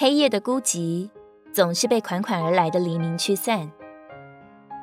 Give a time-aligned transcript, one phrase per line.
[0.00, 1.10] 黑夜的孤寂
[1.52, 3.68] 总是被款款而来的黎明驱散，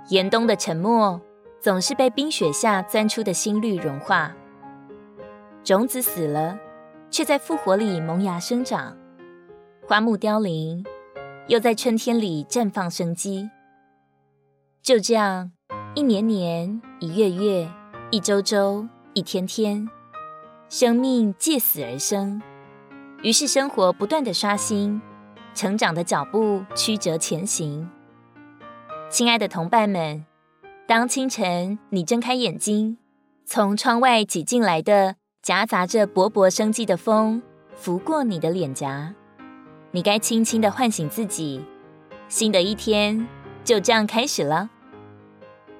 [0.10, 1.21] 严冬的沉默
[1.62, 4.36] 总是被冰雪下钻出的新绿融化。
[5.63, 6.59] 种子死了，
[7.09, 8.97] 却在复活里萌芽生长；
[9.87, 10.83] 花木凋零，
[11.47, 13.50] 又在春天里绽放生机。
[14.82, 15.54] 就这样，
[15.94, 17.72] 一年年，一月月，
[18.12, 19.88] 一周周，一天天，
[20.68, 22.41] 生命借死而生。
[23.26, 25.02] 于是，生活不断的刷新，
[25.56, 27.90] 成长的脚步曲折前行。
[29.10, 30.24] 亲爱的同伴们，
[30.86, 33.00] 当清晨你睁开眼睛，
[33.44, 37.42] 从窗外挤进来的夹杂着勃勃生机的风
[37.74, 39.16] 拂过你的脸颊，
[39.90, 41.66] 你该轻轻的唤醒自己，
[42.28, 43.28] 新的一天
[43.64, 44.70] 就这样开始了。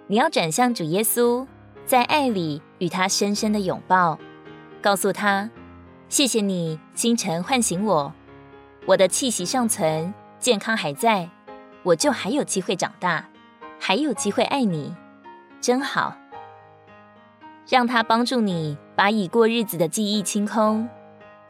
[0.08, 1.46] 你要转向主耶稣，
[1.86, 4.18] 在爱里与他深深的拥抱，
[4.82, 5.52] 告诉他。
[6.16, 8.14] 谢谢你清晨唤醒我，
[8.86, 11.30] 我的气息尚存，健康还在，
[11.84, 13.28] 我就还有机会长大，
[13.82, 14.96] 还有机会爱你，
[15.60, 16.16] 真好。
[17.68, 20.88] 让他帮助你把已过日子的记忆清空，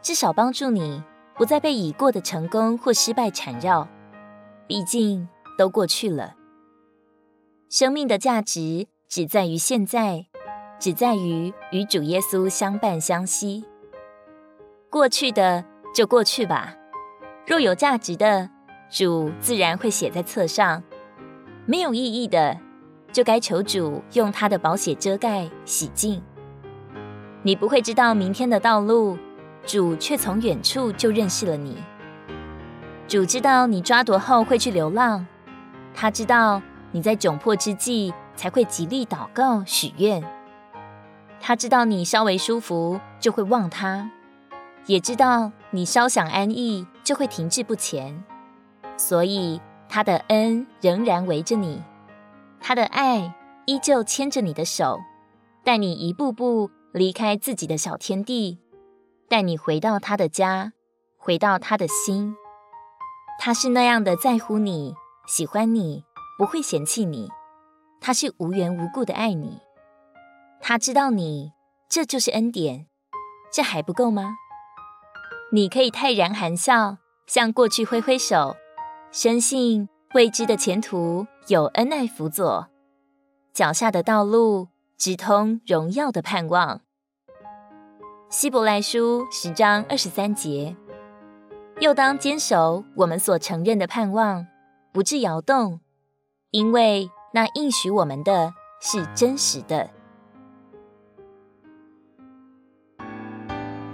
[0.01, 1.03] 至少帮助你
[1.35, 3.87] 不再被已过的成功或失败缠绕，
[4.65, 6.33] 毕竟都过去了。
[7.69, 10.25] 生命的价值只在于现在，
[10.79, 13.63] 只在于与主耶稣相伴相惜。
[14.95, 16.73] 过去的就过去吧，
[17.45, 18.49] 若有价值的，
[18.89, 20.81] 主自然会写在册上；
[21.65, 22.57] 没有意义的，
[23.11, 26.23] 就该求主用他的宝血遮盖洗净。
[27.43, 29.17] 你不会知道明天的道路，
[29.65, 31.83] 主却从远处就认识了你。
[33.05, 35.27] 主知道你抓夺后会去流浪，
[35.93, 36.61] 他知道
[36.93, 40.23] 你在窘迫之际才会极力祷告许愿，
[41.41, 44.09] 他知道你稍微舒服就会忘他。
[44.87, 48.23] 也知道你稍想安逸，就会停滞不前，
[48.97, 49.59] 所以
[49.89, 51.81] 他的恩仍然围着你，
[52.59, 53.35] 他的爱
[53.65, 54.99] 依旧牵着你的手，
[55.63, 58.59] 带你一步步离开自己的小天地，
[59.27, 60.73] 带你回到他的家，
[61.17, 62.35] 回到他的心。
[63.39, 64.93] 他是那样的在乎你，
[65.27, 66.03] 喜欢你，
[66.37, 67.29] 不会嫌弃你。
[67.99, 69.59] 他是无缘无故的爱你。
[70.61, 71.51] 他知道你，
[71.89, 72.85] 这就是恩典。
[73.51, 74.35] 这还不够吗？
[75.51, 76.97] 你可以泰然含笑，
[77.27, 78.55] 向过去挥挥手，
[79.11, 82.67] 深信未知的前途有恩爱辅佐，
[83.53, 84.67] 脚下的道路
[84.97, 86.81] 直通荣耀的盼望。
[88.29, 90.75] 希伯来书十章二十三节，
[91.79, 94.47] 又当坚守我们所承认的盼望，
[94.91, 95.79] 不致摇动，
[96.51, 99.91] 因为那应许我们的是真实的。